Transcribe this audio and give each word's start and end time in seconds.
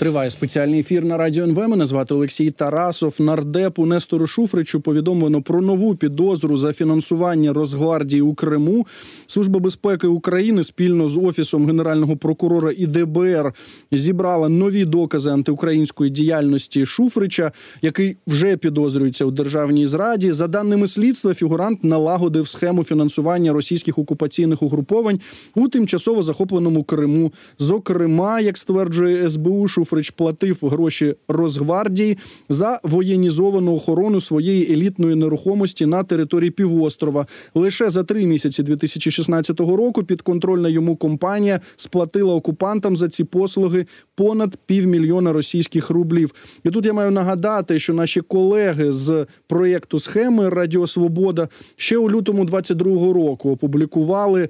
Триває 0.00 0.30
спеціальний 0.30 0.80
ефір 0.80 1.04
на 1.04 1.16
радіо 1.16 1.44
НВ. 1.44 1.68
Мене 1.68 1.86
звати 1.86 2.14
Олексій 2.14 2.50
Тарасов. 2.50 3.14
Нардепу 3.18 3.86
Нестору 3.86 4.26
Шуфричу 4.26 4.80
повідомлено 4.80 5.42
про 5.42 5.60
нову 5.60 5.94
підозру 5.94 6.56
за 6.56 6.72
фінансування 6.72 7.52
Росгвардії 7.52 8.22
у 8.22 8.34
Криму. 8.34 8.86
Служба 9.26 9.60
безпеки 9.60 10.06
України 10.06 10.62
спільно 10.62 11.08
з 11.08 11.16
офісом 11.16 11.66
генерального 11.66 12.16
прокурора 12.16 12.72
і 12.76 12.86
ДБР 12.86 13.52
зібрала 13.92 14.48
нові 14.48 14.84
докази 14.84 15.30
антиукраїнської 15.30 16.10
діяльності 16.10 16.86
Шуфрича, 16.86 17.52
який 17.82 18.16
вже 18.26 18.56
підозрюється 18.56 19.24
у 19.24 19.30
державній 19.30 19.86
зраді. 19.86 20.32
За 20.32 20.48
даними 20.48 20.88
слідства, 20.88 21.34
фігурант 21.34 21.84
налагодив 21.84 22.48
схему 22.48 22.84
фінансування 22.84 23.52
російських 23.52 23.98
окупаційних 23.98 24.62
угруповань 24.62 25.20
у 25.54 25.68
тимчасово 25.68 26.22
захопленому 26.22 26.84
Криму. 26.84 27.32
Зокрема, 27.58 28.40
як 28.40 28.58
стверджує 28.58 29.30
СБУ, 29.30 29.68
Шуфрич 29.68 29.89
Шуфрич 29.90 30.10
платив 30.10 30.58
гроші 30.62 31.14
Росгвардії 31.28 32.18
за 32.48 32.80
воєнізовану 32.82 33.74
охорону 33.74 34.20
своєї 34.20 34.72
елітної 34.72 35.14
нерухомості 35.14 35.86
на 35.86 36.02
території 36.02 36.50
півострова. 36.50 37.26
Лише 37.54 37.90
за 37.90 38.04
три 38.04 38.26
місяці 38.26 38.62
2016 38.62 39.60
року 39.60 40.04
підконтрольна 40.04 40.68
йому 40.68 40.96
компанія 40.96 41.60
сплатила 41.76 42.34
окупантам 42.34 42.96
за 42.96 43.08
ці 43.08 43.24
послуги 43.24 43.86
понад 44.14 44.56
півмільйона 44.66 45.32
російських 45.32 45.90
рублів. 45.90 46.34
І 46.64 46.70
тут 46.70 46.86
я 46.86 46.92
маю 46.92 47.10
нагадати, 47.10 47.78
що 47.78 47.94
наші 47.94 48.20
колеги 48.20 48.92
з 48.92 49.26
проєкту 49.46 49.98
схеми 49.98 50.48
Радіо 50.48 50.86
Свобода 50.86 51.48
ще 51.76 51.98
у 51.98 52.10
лютому 52.10 52.44
22-го 52.44 53.12
року 53.12 53.50
опублікували 53.50 54.48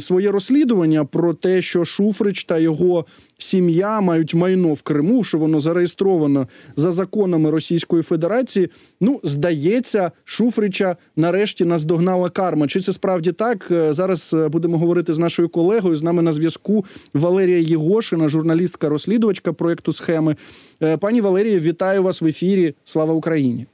своє 0.00 0.30
розслідування 0.32 1.04
про 1.04 1.34
те, 1.34 1.62
що 1.62 1.84
Шуфрич 1.84 2.44
та 2.44 2.58
його 2.58 3.04
сім'я 3.38 4.00
мають 4.00 4.34
майно 4.34 4.74
в 4.74 4.82
Криму, 4.82 5.24
що 5.24 5.38
воно 5.38 5.60
зареєстровано 5.60 6.48
за 6.76 6.92
законами 6.92 7.50
Російської 7.50 8.02
Федерації. 8.02 8.70
Ну, 9.00 9.20
здається, 9.22 10.10
Шуфрича 10.24 10.96
нарешті 11.16 11.64
наздогнала 11.64 12.30
карма. 12.30 12.66
Чи 12.68 12.80
це 12.80 12.92
справді 12.92 13.32
так? 13.32 13.68
Е, 13.70 13.92
зараз 13.92 14.34
е, 14.34 14.48
будемо 14.48 14.78
говорити 14.78 15.12
з 15.12 15.18
нашою 15.18 15.48
колегою. 15.48 15.96
З 15.96 16.02
нами 16.02 16.22
на 16.22 16.32
зв'язку 16.32 16.84
Валерія 17.14 17.58
Єгошина, 17.58 18.28
журналістка-розслідувачка 18.28 19.52
проєкту 19.52 19.92
схеми. 19.92 20.36
Е, 20.82 20.96
пані 20.96 21.20
Валерія, 21.20 21.60
вітаю 21.60 22.02
вас 22.02 22.22
в 22.22 22.26
ефірі. 22.26 22.74
Слава 22.84 23.14
Україні! 23.14 23.66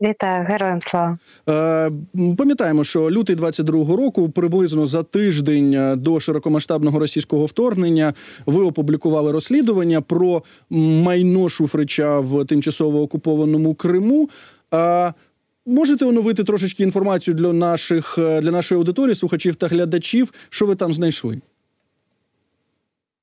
Вітаю, 0.00 0.46
героям 0.48 0.80
слава. 0.80 1.16
Е, 1.48 1.90
Пам'ятаємо, 2.38 2.84
що 2.84 3.10
лютий 3.10 3.36
22-го 3.36 3.96
року, 3.96 4.30
приблизно 4.30 4.86
за 4.86 5.02
тиждень 5.02 5.74
е, 5.74 5.96
до 5.96 6.20
широкомасштабного 6.20 6.98
російського 6.98 7.46
вторгнення, 7.46 8.14
ви 8.46 8.62
опублікували 8.62 9.32
розслідування 9.32 10.00
про 10.00 10.42
майно 10.70 11.48
Шуфрича 11.48 12.20
в 12.20 12.44
тимчасово 12.44 13.02
окупованому 13.02 13.74
Криму. 13.74 14.30
Е, 14.74 15.12
Можете 15.68 16.04
оновити 16.04 16.44
трошечки 16.44 16.82
інформацію 16.82 17.34
для 17.34 17.52
наших 17.52 18.14
для 18.18 18.50
нашої 18.50 18.78
аудиторії, 18.78 19.14
слухачів 19.14 19.56
та 19.56 19.66
глядачів, 19.66 20.32
що 20.50 20.66
ви 20.66 20.74
там 20.74 20.92
знайшли? 20.92 21.40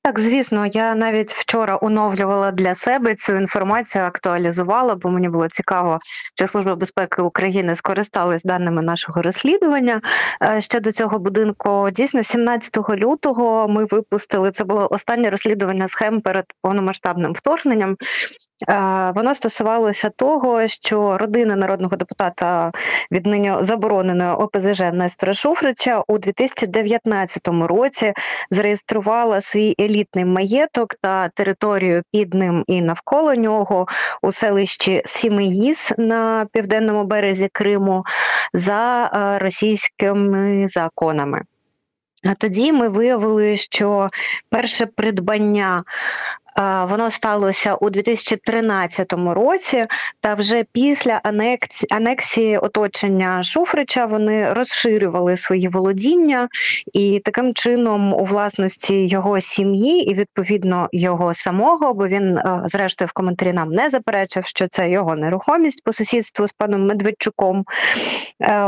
Так, 0.06 0.20
звісно, 0.20 0.66
я 0.66 0.96
навіть 0.96 1.34
вчора 1.34 1.80
оновлювала 1.82 2.52
для 2.52 2.76
себе 2.76 3.16
цю 3.16 3.36
інформацію, 3.36 4.04
актуалізувала, 4.04 4.96
бо 4.96 5.10
мені 5.10 5.30
було 5.30 5.48
цікаво, 5.48 6.00
чи 6.36 6.48
служба 6.48 6.76
безпеки 6.76 7.22
України 7.22 7.76
скористалась 7.76 8.44
даними 8.44 8.82
нашого 8.82 9.22
розслідування 9.22 10.02
е, 10.44 10.62
щодо 10.62 10.92
цього 10.92 11.20
будинку. 11.20 11.90
Дійсно, 11.92 12.24
17 12.24 12.90
лютого 12.90 13.68
ми 13.68 13.86
випустили 13.86 14.52
це 14.52 14.64
було 14.64 14.88
останнє 14.92 15.30
розслідування 15.30 15.88
схем 15.88 16.22
перед 16.22 16.46
повномасштабним 16.62 17.34
вторгненням. 17.34 17.98
Воно 19.16 19.36
стосувалося 19.36 20.10
того, 20.10 20.68
що 20.68 21.18
родина 21.18 21.56
народного 21.56 21.96
депутата 21.96 22.72
від 23.12 23.26
нині 23.26 23.54
забороненої 23.62 24.32
ОПЗЖ 24.32 24.80
Нестора 24.80 25.34
Шуфрича 25.34 26.04
у 26.08 26.18
2019 26.18 27.48
році 27.48 28.14
зареєструвала 28.50 29.42
свій 29.42 29.76
елітний 29.80 30.26
маєток 30.26 30.96
та 31.02 31.30
територію 31.30 32.04
під 32.12 32.34
ним 32.34 32.64
і 32.68 32.82
навколо 32.82 33.36
нього 33.36 33.88
у 34.22 34.32
селищі 34.32 35.02
Сімеїс 35.06 35.92
на 35.98 36.48
південному 36.52 37.04
березі 37.04 37.50
Криму 37.54 38.04
за 38.54 39.12
е, 39.14 39.40
російськими 39.40 40.68
законами. 40.68 41.42
А 42.26 42.34
тоді 42.34 42.72
ми 42.72 42.88
виявили, 42.88 43.58
що 43.58 44.08
перше 44.50 44.86
придбання 44.86 45.84
Воно 46.58 47.12
сталося 47.12 47.76
у 47.76 47.90
2013 47.90 49.14
році, 49.14 49.86
та 50.22 50.34
вже 50.34 50.64
після 50.72 51.22
анексії, 51.90 52.58
оточення 52.58 53.44
Шуфрича 53.44 54.06
вони 54.06 54.54
розширювали 54.54 55.38
свої 55.38 55.68
володіння, 55.68 56.48
і 56.94 57.22
таким 57.26 57.54
чином 57.54 58.14
у 58.14 58.24
власності 58.24 59.08
його 59.08 59.42
сім'ї 59.42 60.12
і 60.12 60.14
відповідно 60.14 60.90
його 60.92 61.34
самого, 61.34 61.94
бо 61.94 62.08
він, 62.08 62.40
зрештою, 62.66 63.08
в 63.08 63.14
коментарі 63.14 63.54
нам 63.54 63.70
не 63.70 63.90
заперечив, 63.90 64.46
що 64.46 64.68
це 64.68 64.90
його 64.90 65.16
нерухомість 65.16 65.84
по 65.84 65.94
сусідству 65.94 66.48
з 66.48 66.52
паном 66.52 66.88
Медведчуком. 66.88 67.66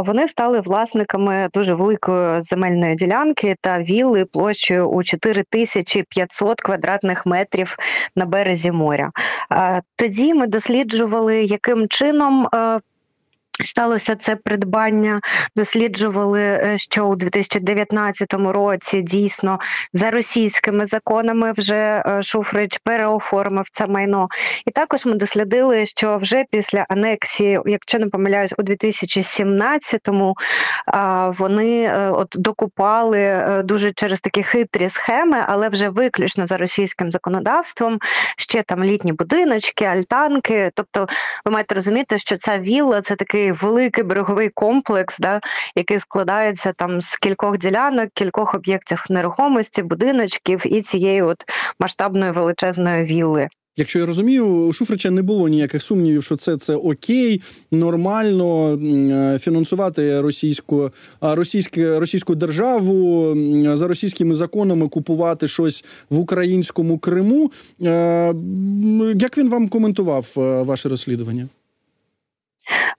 Вони 0.06 0.28
стали 0.28 0.62
власниками 0.62 1.50
дуже 1.53 1.74
великої 1.74 2.41
земельної 2.41 2.95
ділянки 2.95 3.56
та 3.62 3.79
вілли 3.79 4.25
площею 4.25 4.90
у 4.90 5.03
4500 5.03 6.62
квадратних 6.62 7.25
метрів 7.25 7.75
на 8.16 8.25
березі 8.25 8.72
моря. 8.72 9.12
Тоді 9.96 10.34
ми 10.34 10.47
досліджували, 10.47 11.44
яким 11.44 11.88
чином 11.88 12.47
е, 12.53 12.80
Сталося 13.63 14.16
це 14.16 14.35
придбання, 14.35 15.21
досліджували, 15.55 16.41
е, 16.41 16.77
що 16.77 17.05
у 17.05 17.16
2019 17.16 18.33
році 18.33 19.01
дійсно 19.01 19.59
за 19.93 20.11
російськими 20.11 20.85
законами 20.85 21.53
вже 21.57 22.03
е, 22.05 22.23
Шуфрич 22.23 22.77
переоформив 22.83 23.65
це 23.71 23.88
майно. 23.88 24.27
І 24.65 24.71
також 24.71 25.05
ми 25.05 25.13
дослідили, 25.13 25.85
що 25.85 26.17
вже 26.17 26.44
після 26.51 26.85
анексії, 26.89 27.59
якщо 27.65 27.99
не 27.99 28.07
помиляюсь, 28.07 28.53
у 28.57 28.61
2017-му 28.61 30.35
вони 31.38 31.83
е, 31.83 32.09
от 32.09 32.27
докупали 32.35 33.45
дуже 33.65 33.91
через 33.91 34.21
такі 34.21 34.44
хитрі 34.44 34.89
схеми, 34.89 35.38
але 35.47 35.69
вже 35.69 35.89
виключно 35.89 36.47
за 36.47 36.57
російським 36.57 37.11
законодавством. 37.11 37.99
Ще 38.38 38.63
там 38.63 38.83
літні 38.83 39.13
будиночки, 39.13 39.85
альтанки. 39.85 40.71
Тобто, 40.73 41.07
ви 41.45 41.51
маєте 41.51 41.75
розуміти, 41.75 42.19
що 42.19 42.35
ця 42.38 42.57
вілла 42.57 43.01
це 43.01 43.15
такий 43.15 43.44
великий 43.51 44.03
береговий 44.03 44.50
комплекс, 44.50 45.19
да, 45.19 45.39
який 45.75 46.00
складається 46.00 46.73
там 46.73 47.01
з 47.01 47.17
кількох 47.17 47.57
ділянок, 47.57 48.09
кількох 48.13 48.56
об'єктів 48.56 49.03
нерухомості, 49.09 49.83
будиночків 49.83 50.61
і 50.66 50.81
цієї 50.81 51.22
от 51.22 51.44
масштабної 51.79 52.31
величезної 52.31 53.06
вілли. 53.06 53.47
Якщо 53.78 54.00
я 54.00 54.06
розумію, 54.06 54.47
у 54.47 54.73
Шуфрича 54.73 55.11
не 55.11 55.22
було 55.22 55.47
ніяких 55.47 55.81
сумнівів, 55.81 56.23
що 56.23 56.35
це 56.35 56.57
це 56.57 56.75
окей, 56.75 57.41
нормально 57.72 58.73
е, 58.73 59.39
фінансувати 59.39 60.22
російську 60.22 60.91
російську, 61.22 61.81
російську 61.81 62.35
державу 62.35 63.33
за 63.73 63.88
російськими 63.88 64.35
законами 64.35 64.88
купувати 64.88 65.47
щось 65.47 65.85
в 66.09 66.19
українському 66.19 66.97
Криму. 66.97 67.51
Е, 67.81 68.33
як 69.16 69.38
він 69.38 69.50
вам 69.50 69.69
коментував 69.69 70.27
е, 70.38 70.39
ваше 70.62 70.89
розслідування? 70.89 71.47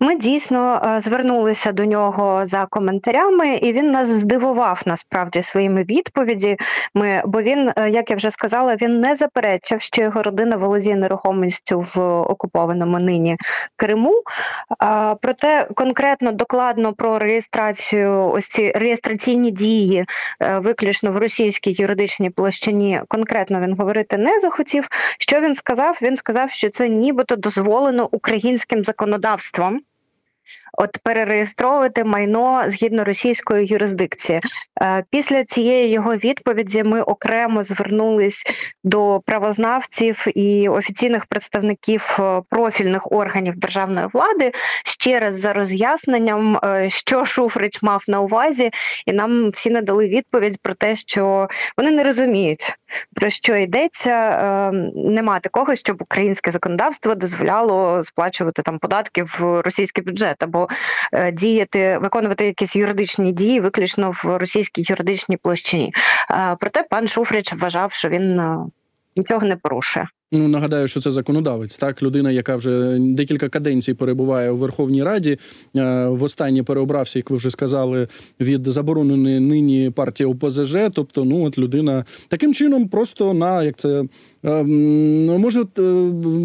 Ми 0.01 0.15
дійсно 0.15 0.83
е, 0.97 1.01
звернулися 1.01 1.73
до 1.73 1.85
нього 1.85 2.47
за 2.47 2.67
коментарями, 2.67 3.55
і 3.55 3.73
він 3.73 3.91
нас 3.91 4.09
здивував 4.09 4.83
насправді 4.87 5.43
своїми 5.43 5.83
відповіді. 5.83 6.57
Ми, 6.95 7.23
бо 7.27 7.43
він, 7.43 7.73
е, 7.77 7.91
як 7.91 8.11
я 8.11 8.17
вже 8.17 8.31
сказала, 8.31 8.77
він 8.77 9.01
не 9.01 9.17
заперечив, 9.17 9.81
що 9.81 10.03
його 10.03 10.23
родина 10.23 10.57
володіє 10.57 10.97
нерухомістю 10.97 11.87
в 11.95 12.01
окупованому 12.21 12.99
нині 12.99 13.37
Криму. 13.77 14.13
Проте 15.21 15.69
конкретно 15.75 16.33
докладно 16.33 16.93
про 16.93 17.19
реєстрацію, 17.19 18.31
ось 18.31 18.49
ці 18.49 18.73
реєстраційні 18.73 19.51
дії, 19.51 20.05
е, 20.41 20.59
виключно 20.59 21.13
в 21.13 21.17
російській 21.17 21.77
юридичній 21.79 22.31
площині, 22.31 23.01
конкретно 23.09 23.61
він 23.61 23.77
говорити 23.77 24.17
не 24.17 24.41
захотів. 24.41 24.89
Що 25.19 25.41
він 25.41 25.55
сказав? 25.55 25.99
Він 26.03 26.17
сказав, 26.17 26.51
що 26.51 26.71
це 26.71 26.89
нібито 26.89 27.37
дозволено 27.37 28.09
українським 28.13 28.85
законодавством. 28.85 29.56
творчеством, 29.57 29.81
от 30.79 30.99
перереєстровувати 31.03 32.05
майно 32.05 32.63
згідно 32.67 33.05
російської 33.05 33.67
юрисдикції. 33.67 34.41
Е, 34.83 35.05
після 35.11 35.45
цієї 35.45 35.91
його 35.91 36.17
відповіді 36.17 36.83
ми 36.83 37.03
окремо 37.03 37.63
звернулись 37.63 38.45
до 38.85 39.21
правознавців 39.27 40.25
і 40.35 40.69
офіційних 40.69 41.27
представників 41.27 42.17
е, 42.21 42.43
профільних 42.51 43.13
органів 43.13 43.57
державної 43.57 44.07
влади 44.13 44.53
ще 44.85 45.21
раз 45.21 45.41
за 45.41 45.53
роз'ясненням, 45.53 46.57
е, 46.65 46.91
що 46.91 47.25
Шуфрич 47.25 47.83
мав 47.83 48.05
на 48.09 48.21
увазі, 48.21 48.71
і 49.07 49.13
нам 49.13 49.51
всі 49.51 49.71
надали 49.71 50.09
відповідь 50.09 50.59
про 50.63 50.75
те, 50.75 50.97
що 50.97 51.49
вони 51.77 51.91
не 51.91 52.05
розуміють 52.05 52.75
про 53.15 53.31
що 53.31 53.57
йдеться. 53.57 54.71
Нема 54.95 55.41
такого, 55.41 55.75
щоб 55.75 56.03
українське 56.03 56.51
законодавство 56.51 57.15
дозволяло 57.15 58.03
сплачувати 58.03 58.63
там 58.63 58.79
податки 58.79 59.23
в 59.23 59.63
російський 59.65 60.05
бюджет 60.05 60.36
або 60.43 60.69
Е, 61.13 61.33
діяти, 61.33 61.99
виконувати 62.03 62.47
якісь 62.47 62.77
юридичні 62.77 63.33
дії 63.33 63.61
виключно 63.61 64.11
в 64.11 64.39
російській 64.39 64.85
юридичній 64.89 65.37
площині. 65.37 65.93
Е, 66.31 66.57
проте 66.61 66.83
пан 66.91 67.09
Шуфрич 67.09 67.53
вважав, 67.53 67.93
що 67.93 68.09
він 68.09 68.41
е, 68.41 68.59
нічого 69.17 69.47
не 69.47 69.57
порушує. 69.57 70.07
Ну 70.33 70.49
нагадаю, 70.49 70.89
що 70.89 71.01
це 71.01 71.11
законодавець, 71.11 71.77
так 71.77 72.03
людина, 72.03 72.31
яка 72.31 72.57
вже 72.57 72.97
декілька 73.01 73.49
каденцій 73.49 73.95
перебуває 73.95 74.51
у 74.51 74.57
Верховній 74.57 75.03
Раді. 75.03 75.39
Востаннє 76.07 76.63
переобрався, 76.63 77.19
як 77.19 77.31
ви 77.31 77.37
вже 77.37 77.51
сказали, 77.51 78.09
від 78.41 78.65
забороненої 78.65 79.41
нині 79.41 79.91
партії 79.91 80.27
ОПЗЖ. 80.27 80.77
Тобто, 80.95 81.25
ну 81.25 81.45
от 81.45 81.59
людина 81.59 82.05
таким 82.29 82.55
чином, 82.55 82.89
просто 82.89 83.35
на 83.35 83.63
як 83.63 83.77
це 83.77 84.05
може, 84.43 85.61
е, 85.61 85.83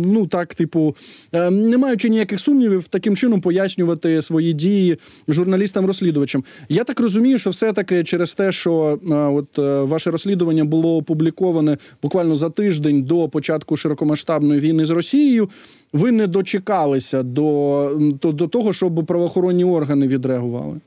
ну 0.05 0.27
так, 0.27 0.55
типу, 0.55 0.95
ем, 1.31 1.69
не 1.69 1.77
маючи 1.77 2.09
ніяких 2.09 2.39
сумнівів, 2.39 2.87
таким 2.87 3.15
чином 3.15 3.41
пояснювати 3.41 4.21
свої 4.21 4.53
дії 4.53 4.97
журналістам-розслідувачам. 5.27 6.43
Я 6.69 6.83
так 6.83 6.99
розумію, 6.99 7.37
що 7.37 7.49
все-таки 7.49 8.03
через 8.03 8.33
те, 8.33 8.51
що 8.51 8.99
е, 9.11 9.15
от 9.15 9.59
е, 9.59 9.81
ваше 9.81 10.11
розслідування 10.11 10.65
було 10.65 10.97
опубліковане 10.97 11.77
буквально 12.03 12.35
за 12.35 12.49
тиждень 12.49 13.03
до 13.03 13.29
початку 13.29 13.77
широкомасштабної 13.77 14.59
війни 14.59 14.85
з 14.85 14.89
Росією. 14.89 15.49
Ви 15.93 16.11
не 16.11 16.27
дочекалися 16.27 17.23
до, 17.23 17.91
до, 18.21 18.31
до 18.31 18.47
того, 18.47 18.73
щоб 18.73 19.05
правоохоронні 19.05 19.63
органи 19.63 20.07
відреагували. 20.07 20.79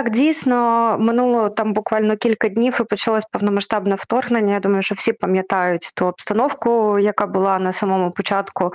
Так, 0.00 0.10
дійсно, 0.10 0.96
минуло 1.00 1.48
там 1.48 1.72
буквально 1.72 2.16
кілька 2.16 2.48
днів 2.48 2.78
і 2.80 2.84
почалось 2.84 3.24
повномасштабне 3.24 3.94
вторгнення. 3.94 4.54
Я 4.54 4.60
думаю, 4.60 4.82
що 4.82 4.94
всі 4.94 5.12
пам'ятають 5.12 5.90
ту 5.94 6.06
обстановку, 6.06 6.98
яка 6.98 7.26
була 7.26 7.58
на 7.58 7.72
самому 7.72 8.10
початку. 8.10 8.72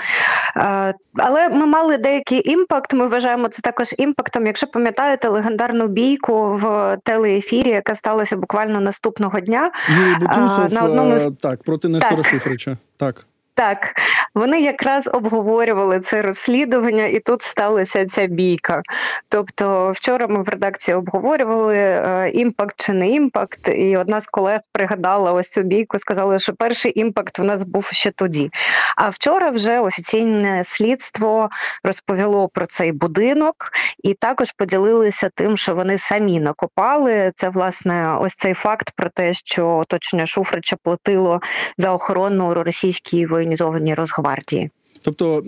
Е, 0.57 0.93
але 1.17 1.49
ми 1.49 1.65
мали 1.65 1.97
деякий 1.97 2.51
імпакт. 2.51 2.93
Ми 2.93 3.07
вважаємо 3.07 3.47
це 3.47 3.61
також 3.61 3.95
імпактом. 3.97 4.47
Якщо 4.47 4.67
пам'ятаєте 4.67 5.29
легендарну 5.29 5.87
бійку 5.87 6.53
в 6.53 6.97
телеефірі, 7.03 7.69
яка 7.69 7.95
сталася 7.95 8.37
буквально 8.37 8.81
наступного 8.81 9.39
дня. 9.39 9.71
Юрій 9.89 10.19
Бутусов, 10.19 10.73
на 10.73 10.81
одному 10.81 11.19
з... 11.19 11.31
так 11.41 11.63
проти 11.63 11.87
Нестора 11.87 12.15
так. 12.15 12.25
Шуфрича. 12.25 12.77
Так. 12.97 13.25
Так, 13.55 13.93
вони 14.33 14.61
якраз 14.61 15.09
обговорювали 15.13 15.99
це 15.99 16.21
розслідування, 16.21 17.05
і 17.05 17.19
тут 17.19 17.41
сталася 17.41 18.05
ця 18.05 18.27
бійка. 18.27 18.81
Тобто, 19.29 19.91
вчора 19.95 20.27
ми 20.27 20.43
в 20.43 20.49
редакції 20.49 20.95
обговорювали 20.95 21.77
е, 21.77 22.31
impact 22.33 22.75
чи 22.77 22.93
не 22.93 23.09
impact, 23.09 23.67
і 23.67 23.97
одна 23.97 24.21
з 24.21 24.27
колег 24.27 24.59
пригадала 24.71 25.33
ось 25.33 25.49
цю 25.49 25.61
бійку, 25.61 25.99
сказала, 25.99 26.39
що 26.39 26.53
перший 26.53 26.99
impact 26.99 27.39
у 27.39 27.43
нас 27.43 27.63
був 27.63 27.85
ще 27.85 28.11
тоді. 28.11 28.51
А 28.97 29.09
вчора 29.09 29.49
вже 29.49 29.79
офіційне 29.79 30.63
слідство 30.65 31.49
розповіло 31.83 32.49
про 32.49 32.65
цей 32.65 32.91
будинок 32.91 33.55
і 34.03 34.13
також 34.13 34.51
поділилися 34.51 35.29
тим, 35.35 35.57
що 35.57 35.75
вони 35.75 35.97
самі 35.97 36.39
накопали. 36.39 37.31
Це 37.35 37.49
власне 37.49 38.17
ось 38.17 38.33
цей 38.33 38.53
факт 38.53 38.91
про 38.95 39.09
те, 39.09 39.33
що 39.33 39.67
оточення 39.67 40.25
Шуфрича 40.25 40.75
платило 40.83 41.41
за 41.77 41.91
охорону 41.91 42.53
російській 42.53 43.25
воєнізованій 43.45 43.93
Росгвардії. 43.93 44.69
Тобто, 45.01 45.43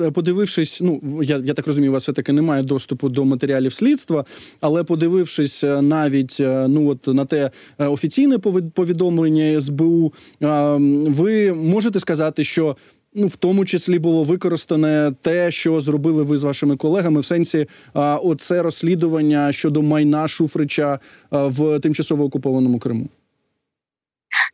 е, 0.00 0.10
подивившись, 0.10 0.80
ну 0.80 1.00
я 1.22 1.42
я 1.44 1.54
так 1.54 1.66
розумію, 1.66 1.90
у 1.90 1.92
вас 1.92 2.02
все 2.02 2.12
таки 2.12 2.32
немає 2.32 2.62
доступу 2.62 3.08
до 3.08 3.24
матеріалів 3.24 3.72
слідства, 3.72 4.24
але 4.60 4.84
подивившись 4.84 5.64
е, 5.64 5.82
навіть 5.82 6.36
е, 6.40 6.66
ну 6.68 6.88
от 6.88 7.06
на 7.06 7.24
те 7.24 7.50
офіційне 7.78 8.38
повідомлення 8.74 9.60
СБУ, 9.60 10.12
ви 11.06 11.52
можете 11.52 12.00
сказати, 12.00 12.44
що. 12.44 12.76
Ну, 13.14 13.26
в 13.26 13.36
тому 13.36 13.64
числі 13.64 13.98
було 13.98 14.24
використане 14.24 15.12
те, 15.20 15.50
що 15.50 15.80
зробили 15.80 16.22
ви 16.22 16.36
з 16.36 16.42
вашими 16.42 16.76
колегами, 16.76 17.20
в 17.20 17.24
сенсі 17.24 17.66
оце 17.94 18.62
розслідування 18.62 19.52
щодо 19.52 19.82
майна 19.82 20.28
Шуфрича 20.28 20.98
в 21.30 21.80
тимчасово 21.80 22.24
окупованому 22.24 22.78
Криму. 22.78 23.08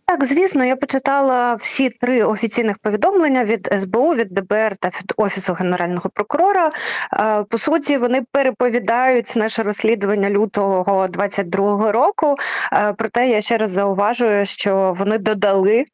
Так, 0.08 0.24
звісно, 0.24 0.64
я 0.64 0.76
почитала 0.76 1.54
всі 1.54 1.90
три 1.90 2.22
офіційних 2.22 2.78
повідомлення 2.78 3.44
від 3.44 3.68
СБУ, 3.78 4.14
від 4.14 4.28
ДБР 4.30 4.76
та 4.76 4.88
від 4.88 5.12
Офісу 5.16 5.52
Генерального 5.52 6.10
прокурора. 6.14 6.70
Е, 7.12 7.44
по 7.44 7.58
суті, 7.58 7.98
вони 7.98 8.22
переповідають 8.32 9.32
наше 9.36 9.62
розслідування 9.62 10.30
лютого 10.30 11.06
22-го 11.06 11.92
року. 11.92 12.34
Е, 12.72 12.92
проте 12.98 13.28
я 13.28 13.40
ще 13.40 13.58
раз 13.58 13.70
зауважую, 13.70 14.46
що 14.46 14.94
вони 14.98 15.18
додали 15.18 15.84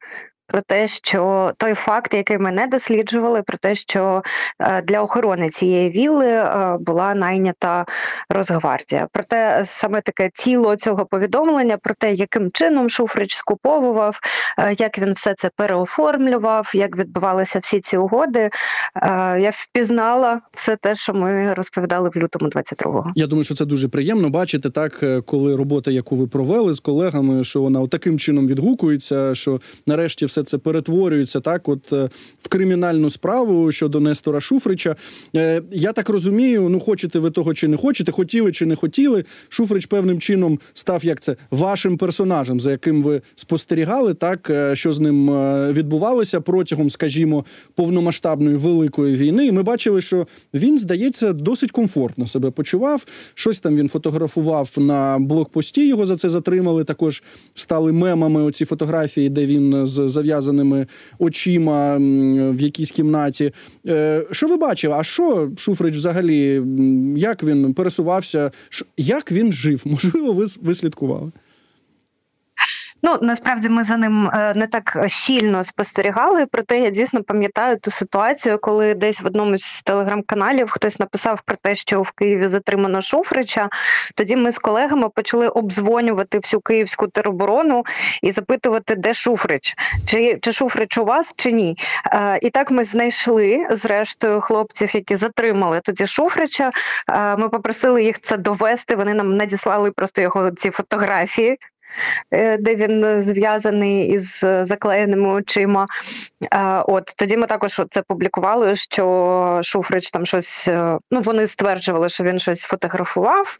про 0.47 0.61
те, 0.61 0.87
що 0.87 1.51
той 1.57 1.73
факт, 1.73 2.13
який 2.13 2.37
ми 2.37 2.51
не 2.51 2.67
досліджували, 2.67 3.41
про 3.41 3.57
те, 3.57 3.75
що 3.75 4.23
е, 4.59 4.81
для 4.81 5.01
охорони 5.01 5.49
цієї 5.49 5.89
вілли 5.89 6.27
е, 6.27 6.77
була 6.79 7.15
найнята 7.15 7.85
Росгвардія. 8.29 9.07
Проте 9.11 9.63
саме 9.65 10.01
таке 10.01 10.29
тіло 10.35 10.75
цього 10.75 11.05
повідомлення 11.05 11.77
про 11.77 11.93
те, 11.99 12.13
яким 12.13 12.51
чином 12.51 12.89
Шуфрич 12.89 13.35
скуповував, 13.35 14.19
е, 14.59 14.75
як 14.79 14.99
він 14.99 15.13
все 15.13 15.33
це 15.37 15.49
переоформлював, 15.55 16.71
як 16.73 16.97
відбувалися 16.97 17.59
всі 17.59 17.79
ці 17.79 17.97
угоди. 17.97 18.49
Я 19.39 19.51
впізнала 19.53 20.41
все 20.53 20.75
те, 20.75 20.95
що 20.95 21.13
ми 21.13 21.53
розповідали 21.53 22.09
в 22.09 22.17
лютому 22.17 22.49
22-го. 22.49 23.11
Я 23.15 23.27
думаю, 23.27 23.43
що 23.43 23.55
це 23.55 23.65
дуже 23.65 23.87
приємно 23.87 24.29
бачити 24.29 24.69
так, 24.69 25.03
коли 25.25 25.55
робота, 25.55 25.91
яку 25.91 26.15
ви 26.15 26.27
провели 26.27 26.73
з 26.73 26.79
колегами, 26.79 27.43
що 27.43 27.61
вона 27.61 27.87
таким 27.87 28.19
чином 28.19 28.47
відгукується, 28.47 29.35
що 29.35 29.61
нарешті 29.85 30.25
все 30.25 30.34
це 30.43 30.57
перетворюється 30.57 31.39
так, 31.39 31.69
от 31.69 31.93
е, 31.93 32.09
в 32.39 32.47
кримінальну 32.47 33.09
справу 33.09 33.71
щодо 33.71 33.99
Нестора 33.99 34.41
Шуфрича. 34.41 34.95
Е, 35.35 35.61
я 35.71 35.93
так 35.93 36.09
розумію, 36.09 36.69
ну 36.69 36.79
хочете 36.79 37.19
ви 37.19 37.31
того 37.31 37.53
чи 37.53 37.67
не 37.67 37.77
хочете, 37.77 38.11
хотіли 38.11 38.51
чи 38.51 38.65
не 38.65 38.75
хотіли. 38.75 39.25
Шуфрич 39.49 39.85
певним 39.85 40.19
чином 40.19 40.59
став 40.73 41.05
як 41.05 41.19
це 41.19 41.35
вашим 41.51 41.97
персонажем, 41.97 42.59
за 42.59 42.71
яким 42.71 43.03
ви 43.03 43.21
спостерігали, 43.35 44.13
так 44.13 44.49
е, 44.49 44.75
що 44.75 44.93
з 44.93 44.99
ним 44.99 45.25
відбувалося 45.73 46.41
протягом, 46.41 46.89
скажімо, 46.89 47.45
повномасштабної 47.75 48.55
великої 48.55 49.15
війни. 49.15 49.47
І 49.47 49.51
ми 49.51 49.63
бачили, 49.63 50.01
що 50.01 50.27
він 50.53 50.77
здається 50.77 51.33
досить 51.33 51.71
комфортно 51.71 52.27
себе 52.27 52.51
почував. 52.51 53.05
Щось 53.33 53.59
там 53.59 53.75
він 53.75 53.89
фотографував 53.89 54.71
на 54.77 55.19
блокпості. 55.19 55.87
Його 55.87 56.05
за 56.05 56.17
це 56.17 56.29
затримали. 56.29 56.83
Також 56.83 57.23
стали 57.55 57.91
мемами 57.93 58.43
оці 58.43 58.65
фотографії, 58.65 59.29
де 59.29 59.45
він 59.45 59.87
з 59.87 60.09
зав'язаними 60.25 60.87
очима 61.19 61.97
в 62.51 62.61
якійсь 62.61 62.91
кімнаті. 62.91 63.51
Е, 63.87 64.23
що 64.31 64.47
ви 64.47 64.57
бачили? 64.57 64.95
А 64.97 65.03
що 65.03 65.51
Шуфрич 65.57 65.95
взагалі? 65.95 66.61
Як 67.17 67.43
він 67.43 67.73
пересувався? 67.73 68.51
Як 68.97 69.31
він 69.31 69.53
жив? 69.53 69.81
Можливо, 69.85 70.33
ви, 70.33 70.45
ви 70.61 70.73
слідкували? 70.73 71.31
Ну 73.05 73.17
насправді 73.21 73.69
ми 73.69 73.83
за 73.83 73.97
ним 73.97 74.27
е, 74.27 74.53
не 74.55 74.67
так 74.67 74.97
щільно 75.07 75.63
спостерігали. 75.63 76.45
Проте 76.45 76.79
я 76.79 76.89
дійсно 76.89 77.23
пам'ятаю 77.23 77.77
ту 77.79 77.91
ситуацію, 77.91 78.59
коли 78.61 78.93
десь 78.93 79.21
в 79.21 79.25
одному 79.25 79.57
з 79.57 79.83
телеграм-каналів 79.83 80.69
хтось 80.69 80.99
написав 80.99 81.41
про 81.41 81.55
те, 81.55 81.75
що 81.75 82.01
в 82.01 82.11
Києві 82.11 82.47
затримано 82.47 83.01
Шуфрича. 83.01 83.69
Тоді 84.15 84.35
ми 84.35 84.51
з 84.51 84.57
колегами 84.57 85.09
почали 85.09 85.47
обдзвонювати 85.47 86.39
всю 86.39 86.61
київську 86.61 87.07
тероборону 87.07 87.83
і 88.21 88.31
запитувати, 88.31 88.95
де 88.95 89.13
Шуфрич, 89.13 89.75
чи 90.05 90.39
чи 90.41 90.51
Шуфрич 90.51 90.97
у 90.97 91.05
вас, 91.05 91.33
чи 91.37 91.51
ні. 91.51 91.75
Е, 92.11 92.39
І 92.41 92.49
так 92.49 92.71
ми 92.71 92.83
знайшли 92.83 93.67
зрештою 93.71 94.41
хлопців, 94.41 94.95
які 94.95 95.15
затримали 95.15 95.81
тоді 95.83 96.05
Шуфрича. 96.05 96.71
Е, 97.09 97.35
Ми 97.35 97.49
попросили 97.49 98.03
їх 98.03 98.19
це 98.19 98.37
довести. 98.37 98.95
Вони 98.95 99.13
нам 99.13 99.35
надіслали 99.35 99.91
просто 99.91 100.21
його 100.21 100.51
ці 100.51 100.69
фотографії. 100.69 101.57
Е, 102.31 102.57
де 102.57 102.75
він 102.75 103.21
зв'язаний 103.21 104.07
із 104.07 104.45
заклеєними 104.61 105.29
очима. 105.29 105.85
Е, 106.53 106.83
от 106.87 107.13
тоді 107.17 107.37
ми 107.37 107.47
також 107.47 107.81
це 107.89 108.01
публікували, 108.01 108.75
що 108.75 109.59
Шуфрич 109.63 110.11
там 110.11 110.25
щось. 110.25 110.67
Е, 110.67 110.97
ну 111.11 111.21
вони 111.21 111.47
стверджували, 111.47 112.09
що 112.09 112.23
він 112.23 112.39
щось 112.39 112.61
фотографував. 112.61 113.57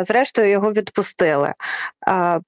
Зрештою, 0.00 0.50
його 0.50 0.72
відпустили. 0.72 1.54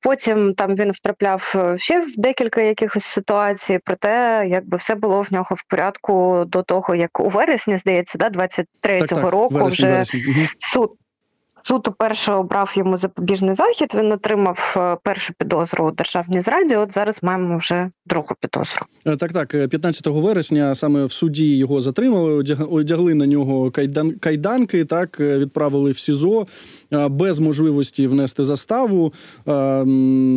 Потім 0.00 0.54
там 0.54 0.74
він 0.74 0.92
втрапляв 0.92 1.52
е, 1.56 1.78
ще 1.78 2.00
в 2.00 2.16
декілька 2.16 2.60
якихось 2.60 3.04
ситуацій, 3.04 3.80
проте 3.84 4.44
якби 4.46 4.76
все 4.76 4.94
було 4.94 5.22
в 5.22 5.32
нього 5.32 5.56
в 5.56 5.62
порядку 5.62 6.44
до 6.46 6.62
того, 6.62 6.94
як 6.94 7.20
у 7.20 7.28
вересні, 7.28 7.78
здається, 7.78 8.18
да, 8.18 8.28
23-го 8.28 9.30
року 9.30 9.54
вересні, 9.54 9.68
вже 9.68 9.92
вересні. 9.92 10.48
Суд. 10.58 10.99
Суд 11.62 11.88
уперше 11.88 12.32
обрав 12.32 12.72
йому 12.76 12.96
запобіжний 12.96 13.54
захід. 13.54 13.88
Він 13.94 14.12
отримав 14.12 14.74
е, 14.76 14.96
першу 15.04 15.32
підозру 15.38 15.88
у 15.88 15.90
державній 15.90 16.40
зраді. 16.40 16.76
От 16.76 16.94
зараз 16.94 17.22
маємо 17.22 17.58
вже 17.58 17.90
другу 18.06 18.28
підозру. 18.40 18.86
Е, 19.06 19.16
Так, 19.16 19.32
так, 19.32 19.48
15 19.48 20.06
вересня 20.06 20.74
саме 20.74 21.04
в 21.04 21.12
суді 21.12 21.56
його 21.56 21.80
затримали, 21.80 22.42
одяг- 22.42 22.72
одягли 22.72 23.14
на 23.14 23.26
нього 23.26 23.70
кайдан, 23.70 24.12
кайданки, 24.12 24.84
так 24.84 25.20
е, 25.20 25.38
відправили 25.38 25.90
в 25.90 25.98
СІЗО 25.98 26.46
е, 26.92 27.08
без 27.08 27.38
можливості 27.38 28.06
внести 28.06 28.44
заставу. 28.44 29.12
Е, 29.48 29.84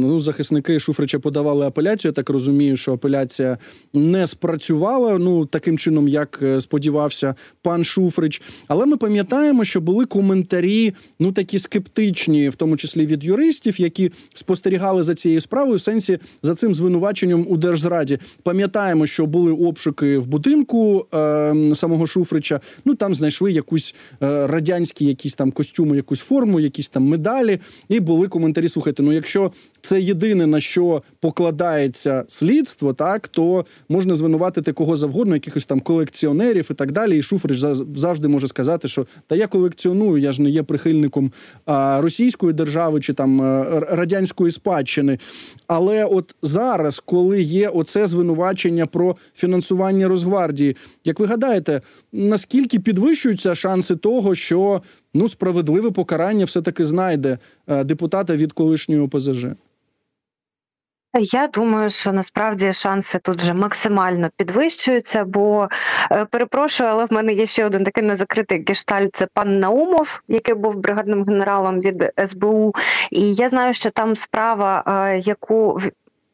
Ну, 0.03 0.19
захисники 0.19 0.79
Шуфрича 0.79 1.19
подавали 1.19 1.65
апеляцію. 1.67 2.09
Я 2.09 2.13
так 2.13 2.29
розумію, 2.29 2.75
що 2.77 2.93
апеляція 2.93 3.57
не 3.93 4.27
спрацювала. 4.27 5.17
Ну 5.17 5.45
таким 5.45 5.77
чином, 5.77 6.07
як 6.07 6.39
е, 6.41 6.59
сподівався 6.59 7.35
пан 7.61 7.83
Шуфрич. 7.83 8.41
Але 8.67 8.85
ми 8.85 8.97
пам'ятаємо, 8.97 9.63
що 9.65 9.81
були 9.81 10.05
коментарі, 10.05 10.93
ну 11.19 11.31
такі 11.31 11.59
скептичні, 11.59 12.49
в 12.49 12.55
тому 12.55 12.77
числі 12.77 13.05
від 13.05 13.23
юристів, 13.23 13.81
які 13.81 14.11
спостерігали 14.33 15.03
за 15.03 15.13
цією 15.13 15.41
справою, 15.41 15.77
в 15.77 15.81
сенсі 15.81 16.19
за 16.43 16.55
цим 16.55 16.75
звинуваченням 16.75 17.45
у 17.49 17.57
держзраді. 17.57 18.17
Пам'ятаємо, 18.43 19.05
що 19.05 19.25
були 19.25 19.51
обшуки 19.51 20.17
в 20.17 20.27
будинку 20.27 21.05
е, 21.13 21.75
самого 21.75 22.07
Шуфрича. 22.07 22.59
Ну 22.85 22.95
там 22.95 23.15
знайшли 23.15 23.51
якусь 23.51 23.95
е, 24.23 24.47
радянські, 24.47 25.05
якісь 25.05 25.33
там 25.33 25.51
костюми, 25.51 25.95
якусь 25.95 26.19
форму, 26.19 26.59
якісь 26.59 26.87
там 26.87 27.03
медалі. 27.03 27.59
І 27.89 27.99
були 27.99 28.27
коментарі. 28.27 28.69
Слухайте, 28.69 29.03
ну 29.03 29.13
якщо 29.13 29.51
це 29.81 30.01
єдине 30.01 30.47
на 30.47 30.59
що 30.59 31.03
покладається 31.19 32.23
слідство, 32.27 32.93
так 32.93 33.27
то 33.27 33.65
можна 33.89 34.15
звинуватити 34.15 34.73
кого 34.73 34.97
завгодно, 34.97 35.35
якихось 35.35 35.65
там 35.65 35.79
колекціонерів 35.79 36.67
і 36.71 36.73
так 36.73 36.91
далі. 36.91 37.17
І 37.17 37.21
Шуфрич 37.21 37.59
зав- 37.59 37.95
завжди 37.95 38.27
може 38.27 38.47
сказати, 38.47 38.87
що 38.87 39.07
та 39.27 39.35
я 39.35 39.47
колекціоную, 39.47 40.17
я 40.17 40.31
ж 40.31 40.41
не 40.41 40.49
є 40.49 40.63
прихильником 41.09 41.31
російської 42.01 42.53
держави 42.53 42.99
чи 42.99 43.13
там 43.13 43.41
е, 43.41 43.79
радянської 43.89 44.51
спадщини. 44.51 45.17
Але 45.67 46.05
от 46.05 46.35
зараз, 46.41 46.99
коли 46.99 47.41
є 47.41 47.69
оце 47.69 48.07
звинувачення 48.07 48.85
про 48.85 49.15
фінансування 49.35 50.07
Росгвардії, 50.07 50.75
як 51.05 51.19
ви 51.19 51.25
гадаєте, 51.25 51.81
наскільки 52.13 52.79
підвищуються 52.79 53.55
шанси 53.55 53.95
того, 53.95 54.35
що 54.35 54.81
ну 55.13 55.29
справедливе 55.29 55.91
покарання 55.91 56.45
все 56.45 56.61
таки 56.61 56.85
знайде 56.85 57.37
е, 57.67 57.83
депутата 57.83 58.35
від 58.35 58.53
колишньої 58.53 59.01
ОПЗЖ? 59.01 59.45
Я 61.19 61.47
думаю, 61.47 61.89
що 61.89 62.11
насправді 62.11 62.73
шанси 62.73 63.19
тут 63.19 63.37
вже 63.37 63.53
максимально 63.53 64.29
підвищуються, 64.37 65.23
бо 65.25 65.67
е, 66.11 66.25
перепрошую, 66.25 66.89
але 66.89 67.05
в 67.05 67.13
мене 67.13 67.33
є 67.33 67.45
ще 67.45 67.65
один 67.65 67.83
такий 67.83 68.03
незакритий 68.03 68.65
гештальт. 68.67 69.15
Це 69.15 69.27
пан 69.33 69.59
Наумов, 69.59 70.21
який 70.27 70.55
був 70.55 70.75
бригадним 70.75 71.25
генералом 71.25 71.79
від 71.79 72.11
СБУ. 72.27 72.73
І 73.11 73.33
я 73.33 73.49
знаю, 73.49 73.73
що 73.73 73.89
там 73.89 74.15
справа, 74.15 74.83
е, 74.87 75.19
яку 75.19 75.79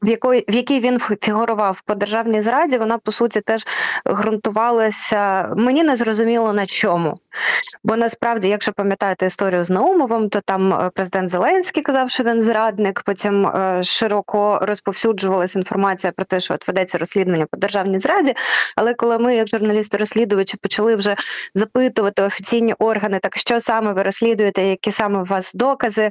в- 0.02 0.08
якої 0.10 0.46
в 0.50 0.56
якій 0.56 0.80
він 0.80 1.00
фігурував 1.22 1.82
по 1.86 1.96
державній 1.96 2.42
зраді, 2.42 2.78
вона 2.78 2.98
по 2.98 3.12
суті 3.12 3.42
теж 3.42 3.66
ґрунтувалася. 4.08 5.54
Мені 5.58 5.84
не 5.84 5.96
зрозуміло 5.96 6.54
на 6.54 6.66
чому. 6.66 7.16
Бо 7.84 7.96
насправді, 7.98 8.48
якщо 8.48 8.74
пам'ятаєте 8.74 9.26
історію 9.26 9.64
з 9.66 9.70
Наумовим, 9.70 10.30
то 10.30 10.42
там 10.42 10.74
е, 10.74 10.92
президент 10.96 11.30
Зеленський 11.30 11.84
казав, 11.84 12.10
що 12.10 12.24
він 12.24 12.44
зрадник. 12.44 13.02
Потім 13.06 13.48
е, 13.48 13.84
широко 13.84 14.60
розповсюджувалася 14.62 15.60
інформація 15.60 16.14
про 16.14 16.26
те, 16.26 16.40
що 16.40 16.54
от 16.54 16.68
ведеться 16.68 16.98
розслідування 16.98 17.46
по 17.52 17.58
державній 17.58 18.00
зраді. 18.00 18.34
Але 18.76 18.94
коли 18.94 19.18
ми, 19.18 19.36
як 19.36 19.48
журналісти-розслідувачі, 19.48 20.58
почали 20.58 20.96
вже 20.96 21.16
запитувати 21.56 22.22
офіційні 22.22 22.74
органи, 22.80 23.20
так 23.20 23.38
що 23.38 23.62
саме 23.62 23.94
ви 23.94 24.04
розслідуєте, 24.04 24.62
які 24.62 24.92
саме 24.92 25.20
у 25.20 25.24
вас 25.24 25.54
докази, 25.54 26.10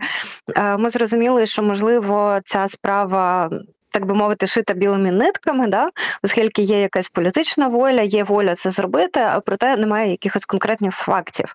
е, 0.57 0.77
ми 0.77 0.91
зрозуміли, 0.91 1.47
що 1.47 1.63
можливо 1.63 2.39
ця 2.45 2.69
справа. 2.69 3.51
Так 3.91 4.07
би 4.07 4.15
мовити, 4.15 4.47
шита 4.47 4.75
білими 4.75 5.13
нитками, 5.13 5.67
да? 5.67 5.89
оскільки 6.23 6.63
є 6.63 6.81
якась 6.81 7.09
політична 7.09 7.69
воля, 7.69 8.03
є 8.03 8.25
воля 8.25 8.55
це 8.55 8.71
зробити, 8.71 9.21
а 9.21 9.41
проте 9.41 9.77
немає 9.77 10.11
якихось 10.11 10.45
конкретних 10.45 10.95
фактів. 10.95 11.55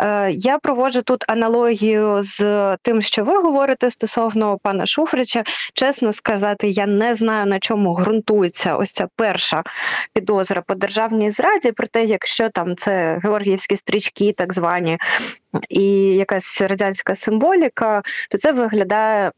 Е, 0.00 0.30
я 0.30 0.58
проводжу 0.58 1.00
тут 1.04 1.24
аналогію 1.28 2.22
з 2.22 2.76
тим, 2.82 3.02
що 3.02 3.24
ви 3.24 3.36
говорите 3.36 3.90
стосовно 3.90 4.58
пана 4.58 4.86
Шуфрича. 4.86 5.44
Чесно 5.74 6.12
сказати, 6.12 6.68
я 6.68 6.86
не 6.86 7.14
знаю 7.14 7.46
на 7.46 7.58
чому 7.58 7.94
ґрунтується 7.94 8.76
ось 8.76 8.92
ця 8.92 9.08
перша 9.16 9.62
підозра 10.12 10.62
по 10.62 10.74
державній 10.74 11.30
зраді. 11.30 11.72
Проте, 11.72 12.04
якщо 12.04 12.48
там 12.48 12.76
це 12.76 13.20
георгіївські 13.22 13.76
стрічки, 13.76 14.32
так 14.32 14.54
звані, 14.54 14.98
і 15.68 15.84
якась 16.16 16.60
радянська 16.60 17.16
символіка, 17.16 18.02
то 18.30 18.38
це 18.38 18.52
виглядає 18.52 19.32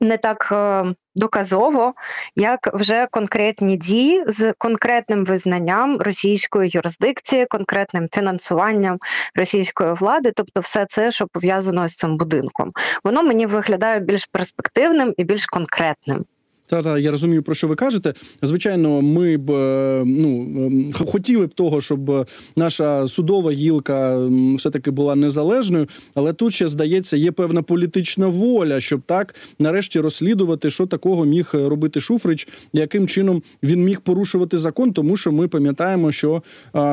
не 0.00 0.16
так 0.16 0.48
е, 0.52 0.84
доказово, 1.14 1.94
як 2.36 2.70
вже 2.74 3.06
конкретні 3.10 3.76
дії 3.76 4.24
з 4.26 4.52
конкретним 4.58 5.24
визнанням 5.24 5.98
російської 6.00 6.70
юрисдикції, 6.74 7.46
конкретним 7.46 8.08
фінансуванням 8.12 8.98
російської 9.34 9.92
влади, 9.92 10.32
тобто 10.36 10.60
все 10.60 10.86
це, 10.88 11.10
що 11.10 11.26
пов'язано 11.26 11.88
з 11.88 11.94
цим 11.94 12.16
будинком, 12.16 12.70
воно 13.04 13.22
мені 13.22 13.46
виглядає 13.46 14.00
більш 14.00 14.26
перспективним 14.26 15.14
і 15.16 15.24
більш 15.24 15.46
конкретним. 15.46 16.24
Та 16.66 16.82
та 16.82 16.98
я 16.98 17.10
розумію, 17.10 17.42
про 17.42 17.54
що 17.54 17.68
ви 17.68 17.74
кажете. 17.74 18.14
Звичайно, 18.42 19.02
ми 19.02 19.36
б 19.36 19.50
е, 19.50 20.02
ну 20.06 20.36
ем, 20.66 20.92
хотіли 20.92 21.46
б 21.46 21.54
того, 21.54 21.80
щоб 21.80 22.28
наша 22.56 23.08
судова 23.08 23.50
гілка 23.50 24.28
все-таки 24.56 24.90
була 24.90 25.14
незалежною, 25.14 25.88
але 26.14 26.32
тут 26.32 26.54
ще 26.54 26.68
здається, 26.68 27.16
є 27.16 27.32
певна 27.32 27.62
політична 27.62 28.26
воля, 28.26 28.80
щоб 28.80 29.00
так 29.06 29.34
нарешті 29.58 30.00
розслідувати, 30.00 30.70
що 30.70 30.86
такого 30.86 31.24
міг 31.24 31.50
робити 31.52 32.00
Шуфрич, 32.00 32.48
яким 32.72 33.06
чином 33.06 33.42
він 33.62 33.84
міг 33.84 34.00
порушувати 34.00 34.56
закон, 34.56 34.92
тому 34.92 35.16
що 35.16 35.32
ми 35.32 35.48
пам'ятаємо, 35.48 36.12
що 36.12 36.42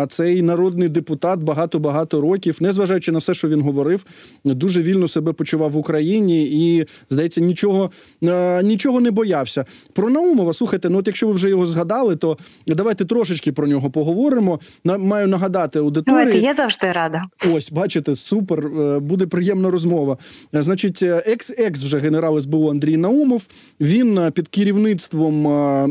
цей 0.09 0.41
народний 0.41 0.89
депутат 0.89 1.39
багато 1.39 1.79
багато 1.79 2.21
років, 2.21 2.57
незважаючи 2.59 3.11
на 3.11 3.19
все, 3.19 3.33
що 3.33 3.49
він 3.49 3.61
говорив, 3.61 4.05
дуже 4.45 4.81
вільно 4.81 5.07
себе 5.07 5.33
почував 5.33 5.71
в 5.71 5.77
Україні 5.77 6.43
і 6.43 6.85
здається, 7.09 7.41
нічого, 7.41 7.91
е, 8.23 8.63
нічого 8.63 8.99
не 8.99 9.11
боявся. 9.11 9.60
Про 9.93 10.09
Наумова, 10.09 10.53
слухайте, 10.53 10.89
ну 10.89 10.97
от 10.97 11.07
якщо 11.07 11.27
ви 11.27 11.33
вже 11.33 11.49
його 11.49 11.65
згадали, 11.65 12.15
то 12.15 12.37
давайте 12.67 13.05
трошечки 13.05 13.51
про 13.51 13.67
нього 13.67 13.89
поговоримо. 13.91 14.59
На- 14.83 14.97
Маю 14.97 15.27
нагадати 15.27 15.79
аудиторії. 15.79 16.19
Давайте, 16.25 16.39
я 16.45 16.53
завжди 16.53 16.91
рада. 16.91 17.21
Ось, 17.53 17.71
бачите, 17.71 18.15
супер, 18.15 18.65
е, 18.67 18.99
буде 18.99 19.27
приємна 19.27 19.71
розмова. 19.71 20.17
Е, 20.55 20.63
Значить, 20.63 21.03
екс-екс 21.03 21.83
вже 21.83 21.99
генерал 21.99 22.39
СБУ 22.39 22.69
Андрій 22.69 22.97
Наумов. 22.97 23.47
Він 23.79 24.17
е, 24.17 24.31
під 24.31 24.47
керівництвом 24.47 25.45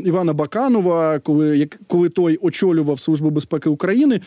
Івана 0.06 0.32
Баканова, 0.32 1.18
коли, 1.18 1.58
як, 1.58 1.80
коли 1.86 2.08
той 2.08 2.38
очолював 2.42 3.00
Службу 3.00 3.30
безпеки 3.30 3.68
України, 3.68 4.20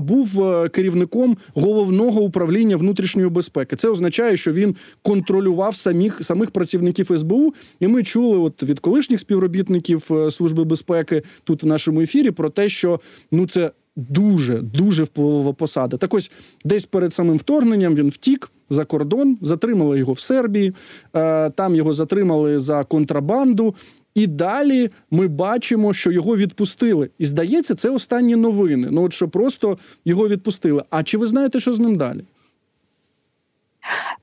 був 0.00 0.28
керівником 0.72 1.36
головного 1.54 2.20
управління 2.20 2.76
внутрішньої 2.76 3.28
безпеки. 3.28 3.76
Це 3.76 3.88
означає, 3.88 4.36
що 4.36 4.52
він 4.52 4.76
контролював 5.02 5.74
самих, 5.74 6.22
самих 6.24 6.50
працівників 6.50 7.10
СБУ. 7.18 7.54
І 7.80 7.86
ми 7.88 8.02
чули 8.02 8.38
от 8.38 8.62
від 8.62 8.79
колишніх 8.80 9.20
співробітників 9.20 10.06
е, 10.10 10.30
Служби 10.30 10.64
безпеки 10.64 11.22
тут 11.44 11.62
в 11.62 11.66
нашому 11.66 12.00
ефірі 12.00 12.30
про 12.30 12.50
те, 12.50 12.68
що 12.68 13.00
ну 13.32 13.46
це 13.46 13.70
дуже 13.96 14.58
дуже 14.58 15.04
впливова 15.04 15.52
посада. 15.52 15.96
Так 15.96 16.14
ось 16.14 16.30
десь 16.64 16.84
перед 16.84 17.14
самим 17.14 17.36
вторгненням 17.36 17.94
він 17.94 18.08
втік 18.08 18.50
за 18.70 18.84
кордон, 18.84 19.38
затримали 19.40 19.98
його 19.98 20.12
в 20.12 20.20
Сербії. 20.20 20.72
е, 21.16 21.50
Там 21.50 21.74
його 21.76 21.92
затримали 21.92 22.58
за 22.58 22.84
контрабанду. 22.84 23.74
І 24.14 24.26
далі 24.26 24.90
ми 25.10 25.28
бачимо, 25.28 25.92
що 25.92 26.12
його 26.12 26.36
відпустили. 26.36 27.10
І 27.18 27.24
здається, 27.24 27.74
це 27.74 27.90
останні 27.90 28.36
новини. 28.36 28.88
Ну 28.90 29.02
от 29.04 29.12
що 29.12 29.28
просто 29.28 29.78
його 30.04 30.28
відпустили. 30.28 30.82
А 30.90 31.02
чи 31.02 31.18
ви 31.18 31.26
знаєте, 31.26 31.60
що 31.60 31.72
з 31.72 31.80
ним 31.80 31.96
далі? 31.96 32.24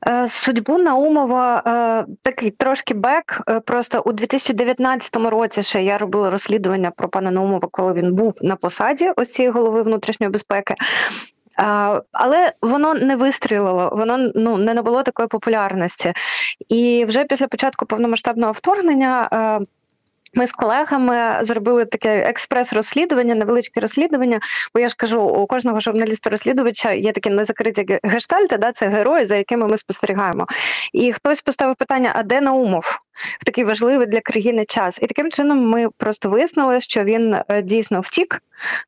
Е, 0.10 0.30
Судьбу 0.30 0.78
Наумова 0.78 1.64
е, 1.66 2.12
такий 2.22 2.52
трошки 2.52 2.94
бек. 2.94 3.42
Е, 3.50 3.60
Просто 3.60 4.02
у 4.06 4.12
2019 4.12 5.16
році 5.16 5.64
ще 5.64 5.84
я 5.84 5.98
робила 5.98 6.30
розслідування 6.30 6.92
про 6.92 7.10
пана 7.10 7.32
Наумова, 7.32 7.68
коли 7.72 7.94
він 7.94 8.14
був 8.14 8.34
на 8.42 8.56
посаді 8.56 9.12
ось 9.16 9.34
цієї 9.34 9.52
голови 9.52 9.82
внутрішньої 9.84 10.32
безпеки. 10.32 10.76
Але 12.12 12.52
воно 12.62 12.94
не 12.94 13.16
вистрілило, 13.16 13.94
воно 13.96 14.32
ну 14.36 14.58
не 14.58 14.74
набуло 14.74 15.04
такої 15.04 15.28
популярності. 15.28 16.14
І 16.70 17.06
вже 17.08 17.24
після 17.24 17.48
початку 17.48 17.86
повномасштабного 17.86 18.52
вторгнення. 18.52 19.30
Ми 20.38 20.48
з 20.48 20.52
колегами 20.52 21.38
зробили 21.42 21.86
таке 21.86 22.18
експрес-розслідування, 22.20 23.36
невеличке 23.36 23.80
розслідування. 23.80 24.40
Бо 24.74 24.80
я 24.80 24.88
ж 24.88 24.96
кажу, 24.98 25.22
у 25.22 25.48
кожного 25.48 25.80
журналіста-розслідувача 25.80 26.92
є 26.92 27.12
такі 27.12 27.30
незакриті 27.30 28.00
гештальти, 28.04 28.58
да, 28.58 28.72
це 28.72 28.88
герої, 28.88 29.26
за 29.26 29.36
якими 29.36 29.68
ми 29.68 29.78
спостерігаємо. 29.78 30.46
І 30.94 31.14
хтось 31.14 31.42
поставив 31.42 31.76
питання: 31.76 32.12
а 32.16 32.24
де 32.24 32.42
Наумов 32.42 33.00
в 33.40 33.46
такий 33.46 33.64
важливий 33.64 34.08
для 34.08 34.22
країни 34.22 34.66
час? 34.66 35.00
І 35.02 35.08
таким 35.08 35.32
чином 35.32 35.70
ми 35.70 35.90
просто 35.98 36.30
вияснили, 36.30 36.82
що 36.82 37.04
він 37.04 37.36
е, 37.50 37.62
дійсно 37.62 38.02
втік 38.02 38.42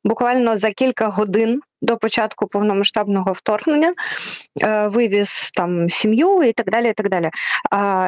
буквально 0.03 0.57
за 0.57 0.71
кілька 0.71 1.07
годин 1.07 1.61
до 1.81 1.97
початку 1.97 2.47
повномасштабного 2.47 3.33
вторгнення, 3.33 3.93
е, 4.61 4.87
вивіз 4.87 5.51
там 5.51 5.89
сім'ю 5.89 6.43
і 6.43 6.51
так 6.51 6.71
далі. 6.71 6.89
І 6.89 6.93
так 6.93 7.09
далі. 7.09 7.29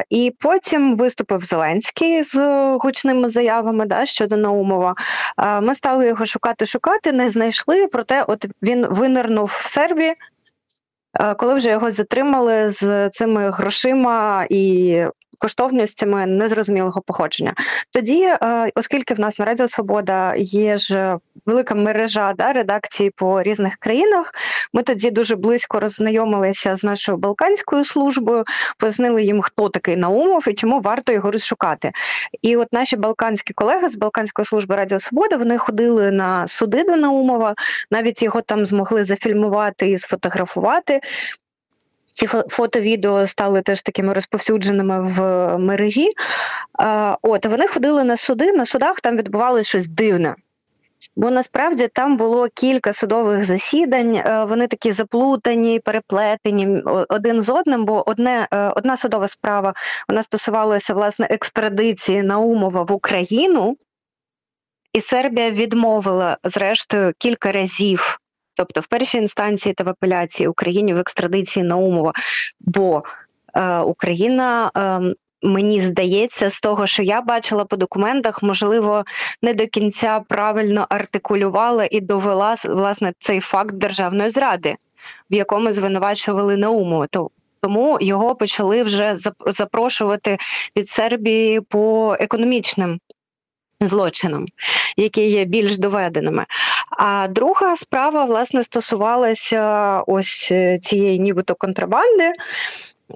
І 0.10 0.34
потім 0.40 0.96
виступив 0.96 1.44
Зеленський 1.44 2.24
з 2.24 2.38
гучними 2.82 3.30
заявами 3.30 3.86
да, 3.86 4.06
щодо 4.06 4.38
Наумова. 4.38 4.94
Ми 5.62 5.75
стали 5.75 6.08
його 6.08 6.25
шукати, 6.25 6.66
шукати, 6.66 7.12
не 7.12 7.30
знайшли. 7.30 7.88
Проте, 7.88 8.24
от 8.24 8.46
він 8.62 8.86
винирнув 8.86 9.62
в 9.63 9.68
Сербії. 9.68 10.13
Коли 11.38 11.54
вже 11.54 11.70
його 11.70 11.92
затримали 11.92 12.70
з 12.70 13.10
цими 13.10 13.51
грошима 13.51 14.46
і 14.50 15.04
коштовностями 15.42 16.26
незрозумілого 16.26 17.02
походження. 17.02 17.54
Тоді, 17.92 18.24
е, 18.24 18.72
оскільки 18.76 19.14
в 19.14 19.20
нас 19.20 19.40
на 19.40 19.46
Радіо 19.46 19.68
Свобода 19.68 20.34
є 20.38 20.78
ж 20.78 21.18
велика 21.46 21.76
мережа 21.76 22.34
да, 22.38 22.54
редакції 22.54 23.10
по 23.10 23.44
різних 23.44 23.76
країнах, 23.76 24.34
ми 24.74 24.84
тоді 24.84 25.12
дуже 25.12 25.36
близько 25.36 25.80
роззнайомилися 25.80 26.76
з 26.76 26.84
нашою 26.84 27.18
балканською 27.18 27.86
службою, 27.86 28.44
пояснили 28.78 29.24
їм, 29.24 29.42
хто 29.42 29.70
такий 29.70 29.96
Наумов 29.96 30.48
і 30.48 30.54
чому 30.54 30.80
варто 30.80 31.14
його 31.14 31.32
розшукати. 31.32 31.92
І 32.42 32.58
от 32.58 32.74
наші 32.74 32.98
балканські 32.98 33.54
колеги 33.54 33.90
з 33.90 33.96
Балканської 33.96 34.46
служби 34.46 34.76
Радіо 34.76 35.00
Свобода 35.00 35.38
вони 35.38 35.58
ходили 35.58 36.12
на 36.12 36.48
суди 36.48 36.84
до 36.84 36.96
Наумова, 36.96 37.56
навіть 37.92 38.24
його 38.24 38.42
там 38.42 38.66
змогли 38.66 39.04
зафільмувати 39.04 39.90
і 39.90 39.98
сфотографувати. 39.98 41.02
Ці 42.13 42.27
фото-відео 42.27 43.27
стали 43.27 43.62
теж 43.62 43.82
такими 43.82 44.13
розповсюдженими 44.13 45.01
в 45.01 45.22
мережі. 45.58 46.10
От 47.22 47.46
вони 47.46 47.68
ходили 47.68 48.03
на 48.03 48.18
суди. 48.18 48.53
На 48.53 48.65
судах 48.65 49.01
там 49.01 49.18
відбувалося 49.18 49.70
щось 49.70 49.88
дивне. 49.88 50.36
Бо 51.15 51.32
насправді 51.32 51.88
там 51.88 52.18
було 52.18 52.48
кілька 52.53 52.94
судових 52.94 53.46
засідань, 53.46 54.15
е, 54.15 54.46
вони 54.46 54.68
такі 54.68 54.91
заплутані, 54.91 55.80
переплетені 55.80 56.82
один 57.10 57.41
з 57.41 57.50
одним, 57.50 57.86
бо 57.86 58.10
одне, 58.10 58.48
е, 58.53 58.58
одна 58.75 58.98
судова 58.98 59.27
справа 59.27 59.74
вона 60.10 60.24
стосувалася 60.24 60.94
власне 60.94 61.27
екстрадиції 61.30 62.24
Наумова 62.24 62.84
в 62.84 62.91
Україну, 62.91 63.77
і 64.94 65.01
Сербія 65.01 65.51
відмовила 65.51 66.38
зрештою 66.44 67.13
кілька 67.18 67.51
разів 67.51 68.21
тобто 68.63 68.82
в 68.82 68.88
першій 68.88 69.18
інстанції 69.18 69.74
та 69.74 69.84
в 69.84 69.89
апеляції 69.89 70.48
Україні 70.48 70.94
в 70.94 70.98
екстрадиції 70.98 71.65
Наумова, 71.65 72.13
бо 72.60 73.03
е, 73.56 73.80
Україна. 73.80 74.72
Е, 74.77 75.13
Мені 75.44 75.82
здається, 75.82 76.50
з 76.50 76.62
того, 76.62 76.88
що 76.88 77.03
я 77.03 77.22
бачила 77.22 77.65
по 77.65 77.75
документах, 77.75 78.44
можливо, 78.44 79.03
не 79.41 79.53
до 79.53 79.68
кінця 79.68 80.22
правильно 80.27 80.86
артикулювала 80.89 81.88
і 81.91 82.01
довела 82.01 82.56
власне 82.65 83.13
цей 83.20 83.39
факт 83.39 83.75
державної 83.75 84.30
зради, 84.30 84.75
в 85.32 85.36
якому 85.36 85.74
звинувачували 85.74 86.58
Наумова. 86.58 87.08
Тому 87.62 87.98
його 88.01 88.36
почали 88.36 88.84
вже 88.84 89.15
запрошувати 89.46 90.38
від 90.77 90.89
Сербії 90.89 91.62
по 91.62 92.15
економічним 92.20 93.00
злочинам, 93.88 94.46
які 94.98 95.30
є 95.30 95.46
більш 95.46 95.78
доведеними. 95.78 96.46
А 96.98 97.28
друга 97.30 97.78
справа 97.78 98.26
власне 98.26 98.64
стосувалася 98.64 99.98
ось 100.08 100.50
е, 100.52 100.80
цієї, 100.80 101.20
нібито 101.20 101.56
контрабанди. 101.56 102.32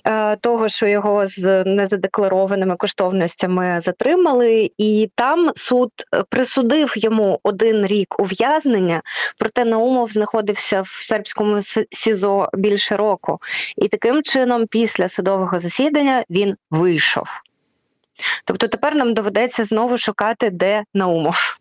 Е, 0.04 0.36
того, 0.36 0.68
що 0.68 0.88
його 0.88 1.28
з 1.28 1.64
незадекларованими 1.64 2.76
коштовностями 2.76 3.80
затримали, 3.84 4.72
і 4.78 5.10
там 5.16 5.52
суд 5.56 5.92
е, 6.14 6.24
присудив 6.30 6.94
йому 6.98 7.40
один 7.44 7.86
рік 7.86 8.20
ув'язнення, 8.20 9.02
проте 9.38 9.66
Наумов 9.66 10.12
знаходився 10.12 10.82
в 10.82 10.88
сербському 10.88 11.62
СІЗО 11.92 12.50
більше 12.54 12.98
року, 12.98 13.40
і 13.78 13.88
таким 13.88 14.24
чином, 14.24 14.68
після 14.68 15.10
судового 15.10 15.60
засідання, 15.60 16.24
він 16.30 16.56
вийшов. 16.72 17.28
Тобто 18.46 18.68
тепер 18.68 18.96
нам 18.96 19.14
доведеться 19.14 19.66
знову 19.66 19.98
шукати, 19.98 20.50
де 20.50 20.84
Наумов. 20.94 21.60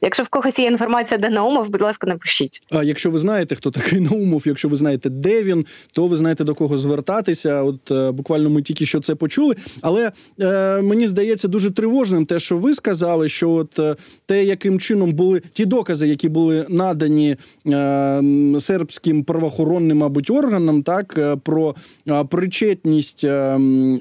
Якщо 0.00 0.22
в 0.22 0.28
когось 0.28 0.58
є 0.58 0.66
інформація, 0.66 1.18
де 1.18 1.30
Наумов, 1.30 1.70
будь 1.70 1.82
ласка, 1.82 2.06
напишіть. 2.06 2.62
А 2.70 2.84
якщо 2.84 3.10
ви 3.10 3.18
знаєте, 3.18 3.54
хто 3.54 3.70
такий 3.70 4.00
Наумов, 4.00 4.42
якщо 4.46 4.68
ви 4.68 4.76
знаєте, 4.76 5.10
де 5.10 5.42
він, 5.42 5.66
то 5.92 6.06
ви 6.06 6.16
знаєте 6.16 6.44
до 6.44 6.54
кого 6.54 6.76
звертатися. 6.76 7.62
От 7.62 7.90
е, 7.90 8.10
буквально 8.10 8.50
ми 8.50 8.62
тільки 8.62 8.86
що 8.86 9.00
це 9.00 9.14
почули. 9.14 9.54
Але 9.80 10.12
е, 10.40 10.82
мені 10.82 11.08
здається 11.08 11.48
дуже 11.48 11.70
тривожним 11.70 12.26
те, 12.26 12.38
що 12.40 12.58
ви 12.58 12.74
сказали, 12.74 13.28
що 13.28 13.50
от 13.50 13.78
е, 13.78 13.96
те, 14.26 14.44
яким 14.44 14.80
чином 14.80 15.12
були 15.12 15.42
ті 15.52 15.64
докази, 15.64 16.08
які 16.08 16.28
були 16.28 16.66
надані 16.68 17.36
е, 17.66 18.22
сербським 18.58 19.24
правоохоронним, 19.24 19.98
мабуть, 19.98 20.30
органам, 20.30 20.82
так 20.82 21.18
про 21.44 21.74
причетність 22.28 23.24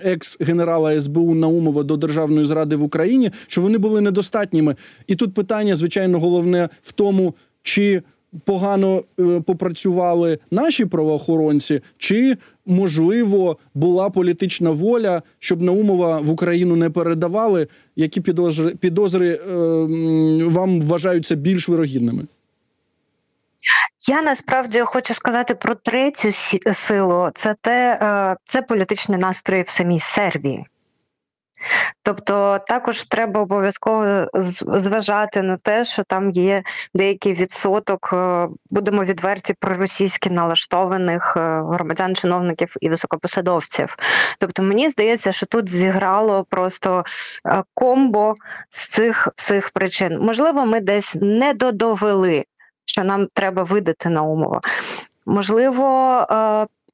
екс-генерала 0.03 1.01
СБУ 1.01 1.36
Наумова 1.36 1.84
до 1.84 1.97
державної 1.97 2.45
зради 2.45 2.75
в 2.75 2.84
Україні, 2.84 3.31
що 3.47 3.62
вони 3.62 3.77
були 3.77 4.01
недостатніми. 4.01 4.75
І 5.08 5.15
тут 5.15 5.34
питання 5.34 5.72
питання, 5.73 5.75
звичайно, 5.75 6.19
головне 6.19 6.69
в 6.81 6.91
тому, 6.91 7.33
чи 7.63 8.01
погано 8.45 9.03
е, 9.19 9.41
попрацювали 9.41 10.39
наші 10.51 10.86
правоохоронці, 10.86 11.81
чи 11.97 12.38
можливо 12.65 13.57
була 13.73 14.09
політична 14.09 14.71
воля, 14.71 15.21
щоб 15.39 15.62
Наумова 15.62 16.21
в 16.21 16.29
Україну 16.29 16.75
не 16.75 16.89
передавали, 16.89 17.67
які 17.95 18.21
підозри 18.21 18.75
підозри 18.75 19.29
е, 19.29 19.39
вам 20.49 20.81
вважаються 20.81 21.36
більш 21.36 21.69
вирогідними. 21.69 22.23
Я 24.07 24.21
насправді 24.21 24.79
хочу 24.79 25.13
сказати 25.13 25.55
про 25.55 25.75
третю 25.75 26.31
силу. 26.73 27.29
Це 27.36 27.55
те, 27.62 27.99
е, 28.01 28.36
це 28.45 28.62
політичні 28.62 29.17
настрої 29.17 29.63
в 29.63 29.69
самій 29.69 29.99
Сербії. 29.99 30.65
Тобто 32.04 32.60
також 32.67 33.04
треба 33.04 33.41
обов'язково 33.41 34.28
зважати 34.34 35.41
на 35.41 35.58
те, 35.58 35.86
що 35.86 36.04
там 36.04 36.32
є 36.32 36.63
деякий 36.93 37.34
відсоток, 37.34 38.10
е, 38.13 38.47
будемо 38.69 39.04
відверті 39.04 39.54
проросійськи 39.54 40.30
налаштованих 40.30 41.34
е, 41.38 41.39
громадян, 41.69 42.15
чиновників 42.15 42.76
і 42.82 42.89
високопосадовців. 42.89 43.97
Тобто, 44.39 44.63
мені 44.63 44.89
здається, 44.89 45.32
що 45.32 45.45
тут 45.45 45.69
зіграло 45.69 46.45
просто 46.49 47.04
е, 47.47 47.63
комбо 47.73 48.34
з 48.69 48.88
цих 48.88 49.30
всіх 49.36 49.69
причин. 49.69 50.19
Можливо, 50.19 50.65
ми 50.65 50.80
десь 50.80 51.15
не 51.21 51.54
додовели, 51.54 52.45
що 52.86 53.04
нам 53.04 53.28
треба 53.34 53.63
видати 53.63 54.10
на 54.10 54.23
умови. 54.23 54.60
Можливо, 55.26 56.26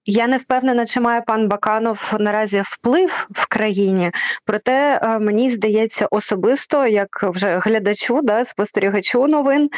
я 0.09 0.27
не 0.27 0.37
впевнена, 0.37 0.85
чи 0.85 0.99
має 0.99 1.21
пан 1.21 1.47
Баканов 1.47 2.13
наразі 2.19 2.61
вплив 2.65 3.27
в 3.31 3.47
країні, 3.47 4.11
проте 4.45 4.99
е, 5.03 5.19
мені 5.19 5.49
здається 5.49 6.07
особисто, 6.11 6.87
як 6.87 7.23
вже 7.23 7.59
глядачу, 7.59 8.21
да, 8.23 8.45
спостерігачу 8.45 9.27
новин, 9.27 9.69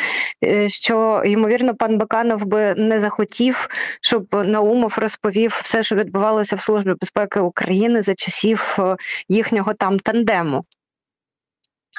е, 0.43 0.69
що 0.69 1.23
ймовірно 1.25 1.75
пан 1.75 1.97
Баканов 1.97 2.45
би 2.45 2.75
не 2.75 2.99
захотів, 2.99 3.67
щоб 4.01 4.27
Наумов 4.45 4.93
розповів 4.97 5.59
все, 5.63 5.83
що 5.83 5.95
відбувалося 5.95 6.55
в 6.55 6.61
службі 6.61 6.93
безпеки 7.01 7.39
України 7.39 8.01
за 8.01 8.15
часів 8.15 8.75
е, 8.79 8.95
їхнього 9.29 9.73
там 9.73 9.99
тандему. 9.99 10.65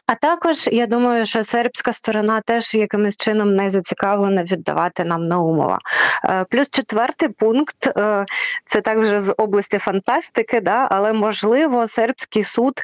А 0.07 0.15
також 0.15 0.69
я 0.73 0.87
думаю, 0.87 1.27
що 1.27 1.45
сербська 1.45 1.93
сторона 1.93 2.41
теж 2.41 2.75
якимось 2.75 3.17
чином 3.17 3.55
не 3.55 3.71
зацікавлена 3.71 4.43
віддавати 4.43 5.05
нам 5.05 5.29
Наумова. 5.29 5.79
Е, 6.25 6.45
плюс 6.51 6.71
четвертий 6.71 7.29
пункт 7.29 7.87
е, 7.87 8.25
це 8.67 8.81
також 8.81 9.07
з 9.07 9.35
області 9.37 9.79
фантастики, 9.79 10.61
да, 10.61 10.89
але 10.91 11.13
можливо 11.13 11.89
сербський 11.89 12.45
суд 12.45 12.81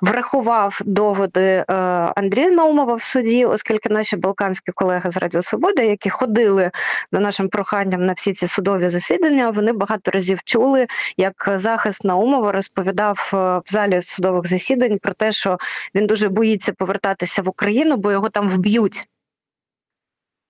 врахував 0.00 0.78
доводи 0.84 1.40
е, 1.40 1.64
Андрія 2.16 2.50
Наумова 2.50 2.94
в 2.94 3.02
суді, 3.02 3.44
оскільки 3.44 3.88
наші 3.88 4.16
балканські 4.16 4.72
колеги 4.72 5.10
з 5.10 5.16
Радіо 5.16 5.42
Свобода, 5.42 5.82
які 5.82 6.10
ходили 6.10 6.70
за 7.12 7.20
нашим 7.20 7.48
проханням 7.48 8.06
на 8.06 8.12
всі 8.12 8.32
ці 8.32 8.46
судові 8.46 8.88
засідання, 8.88 9.50
вони 9.50 9.72
багато 9.72 10.10
разів 10.10 10.38
чули, 10.44 10.86
як 11.16 11.50
захист 11.54 12.04
Наумова 12.04 12.52
розповідав 12.52 13.30
в 13.32 13.62
залі 13.72 14.02
судових 14.02 14.46
засідань 14.46 14.98
про 14.98 15.12
те, 15.12 15.32
що 15.32 15.58
він 15.94 16.06
дуже 16.06 16.28
боїться 16.28 16.51
боїться 16.52 16.72
повертатися 16.72 17.42
в 17.42 17.48
Україну, 17.48 17.96
бо 17.96 18.12
його 18.12 18.28
там 18.28 18.48
вб'ють. 18.48 19.08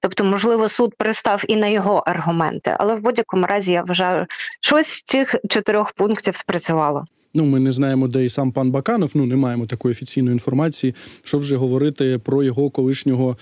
Тобто, 0.00 0.24
можливо, 0.24 0.68
суд 0.68 0.94
пристав 0.98 1.44
і 1.48 1.56
на 1.56 1.66
його 1.66 1.96
аргументи, 1.96 2.76
але 2.78 2.94
в 2.94 3.00
будь-якому 3.00 3.46
разі 3.46 3.72
я 3.72 3.82
вважаю, 3.82 4.26
щось 4.60 4.86
з 4.86 5.02
цих 5.02 5.36
чотирьох 5.48 5.92
пунктів 5.92 6.36
спрацювало. 6.36 7.04
Ну, 7.34 7.44
ми 7.44 7.60
не 7.60 7.72
знаємо, 7.72 8.08
де 8.08 8.24
і 8.24 8.28
сам 8.28 8.52
пан 8.52 8.70
Баканов. 8.70 9.10
Ну, 9.14 9.26
не 9.26 9.36
маємо 9.36 9.66
такої 9.66 9.92
офіційної 9.92 10.32
інформації, 10.32 10.94
що 11.22 11.38
вже 11.38 11.56
говорити 11.56 12.20
про 12.24 12.42
його 12.42 12.70
колишнього 12.70 13.36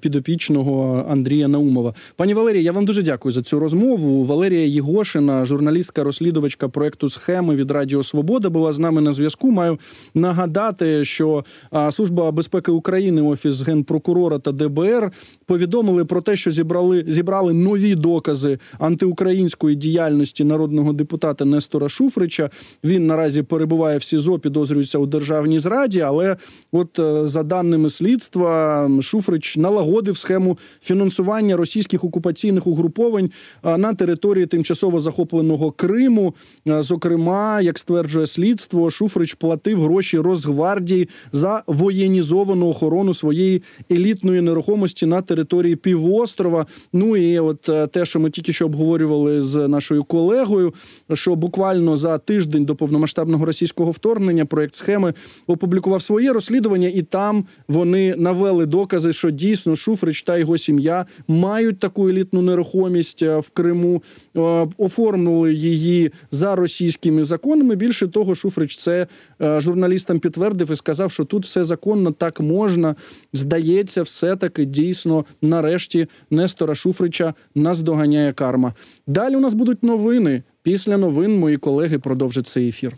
підопічного 0.00 1.06
Андрія 1.10 1.48
Наумова. 1.48 1.94
Пані 2.16 2.34
Валерія, 2.34 2.62
я 2.62 2.72
вам 2.72 2.84
дуже 2.84 3.02
дякую 3.02 3.32
за 3.32 3.42
цю 3.42 3.58
розмову. 3.58 4.24
Валерія 4.24 4.66
Єгошина, 4.66 5.44
журналістка, 5.44 6.04
розслідувачка 6.04 6.68
проекту 6.68 7.08
схеми 7.08 7.54
від 7.54 7.70
Радіо 7.70 8.02
Свобода, 8.02 8.50
була 8.50 8.72
з 8.72 8.78
нами 8.78 9.00
на 9.00 9.12
зв'язку. 9.12 9.50
Маю 9.50 9.78
нагадати, 10.14 11.04
що 11.04 11.44
Служба 11.90 12.32
безпеки 12.32 12.72
України, 12.72 13.22
офіс 13.22 13.62
генпрокурора 13.62 14.38
та 14.38 14.52
ДБР 14.52 15.12
повідомили 15.46 16.04
про 16.04 16.20
те, 16.20 16.36
що 16.36 16.50
зібрали 16.50 17.04
зібрали 17.06 17.52
нові 17.52 17.94
докази 17.94 18.58
антиукраїнської 18.78 19.76
діяльності 19.76 20.44
народного 20.44 20.92
депутата 20.92 21.44
Нестора 21.44 21.88
Шуфрича. 21.88 22.50
Він 22.84 23.06
наразі 23.20 23.42
перебуває 23.42 23.98
в 23.98 24.04
СІЗО, 24.04 24.38
підозрюється 24.38 24.98
у 24.98 25.06
державній 25.06 25.58
зраді. 25.58 26.00
Але, 26.00 26.36
от 26.72 26.98
е, 26.98 27.26
за 27.26 27.42
даними 27.42 27.90
слідства, 27.90 28.90
Шуфрич 29.00 29.56
налагодив 29.56 30.16
схему 30.16 30.58
фінансування 30.82 31.56
російських 31.56 32.04
окупаційних 32.04 32.66
угруповань 32.66 33.30
е, 33.64 33.78
на 33.78 33.94
території 33.94 34.46
тимчасово 34.46 35.00
захопленого 35.00 35.70
Криму. 35.70 36.34
Е, 36.68 36.82
Зокрема, 36.82 37.60
як 37.60 37.78
стверджує 37.78 38.26
слідство, 38.26 38.90
Шуфрич 38.90 39.34
платив 39.34 39.82
гроші 39.82 40.18
Росгвардії 40.18 41.08
за 41.32 41.62
воєнізовану 41.66 42.68
охорону 42.68 43.14
своєї 43.14 43.62
елітної 43.90 44.40
нерухомості 44.40 45.06
на 45.06 45.22
території 45.22 45.76
півострова. 45.76 46.66
Ну 46.92 47.16
і 47.16 47.38
от 47.38 47.70
те, 47.92 48.04
що 48.04 48.20
ми 48.20 48.30
тільки 48.30 48.52
що 48.52 48.64
обговорювали 48.66 49.40
з 49.40 49.68
нашою 49.68 50.04
колегою, 50.04 50.74
що 51.12 51.36
буквально 51.36 51.96
за 51.96 52.18
тиждень 52.18 52.64
до 52.64 52.74
повномасштабного 52.74 53.09
російського 53.16 53.90
вторгнення 53.90 54.46
проект 54.46 54.74
схеми 54.74 55.14
опублікував 55.46 56.02
своє 56.02 56.32
розслідування, 56.32 56.88
і 56.88 57.02
там 57.02 57.44
вони 57.68 58.14
навели 58.16 58.66
докази, 58.66 59.12
що 59.12 59.30
дійсно 59.30 59.76
Шуфрич 59.76 60.22
та 60.22 60.38
його 60.38 60.58
сім'я 60.58 61.06
мають 61.28 61.78
таку 61.78 62.08
елітну 62.08 62.42
нерухомість 62.42 63.22
е, 63.22 63.38
в 63.38 63.50
Криму, 63.50 64.02
е, 64.36 64.40
оформили 64.78 65.54
її 65.54 66.12
за 66.30 66.56
російськими 66.56 67.24
законами. 67.24 67.76
Більше 67.76 68.08
того, 68.08 68.34
Шуфрич 68.34 68.76
це 68.76 69.06
е, 69.42 69.60
журналістам 69.60 70.18
підтвердив 70.18 70.70
і 70.70 70.76
сказав, 70.76 71.12
що 71.12 71.24
тут 71.24 71.44
все 71.44 71.64
законно, 71.64 72.12
так 72.12 72.40
можна. 72.40 72.94
Здається, 73.32 74.02
все 74.02 74.36
таки 74.36 74.64
дійсно 74.64 75.24
нарешті 75.42 76.06
Нестора 76.30 76.74
Шуфрича 76.74 77.34
наздоганяє 77.54 78.32
карма. 78.32 78.74
Далі 79.06 79.36
у 79.36 79.40
нас 79.40 79.54
будуть 79.54 79.82
новини. 79.82 80.42
Після 80.62 80.96
новин 80.96 81.38
мої 81.38 81.56
колеги 81.56 81.98
продовжать 81.98 82.46
цей 82.46 82.68
ефір. 82.68 82.96